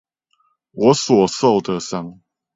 [0.71, 2.17] 我所受的傷